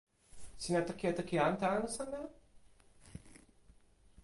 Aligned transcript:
sina 0.63 0.79
toki 0.85 1.05
e 1.09 1.11
toki 1.19 1.35
ante 1.43 1.65
anu 1.73 1.87
seme? 1.97 2.21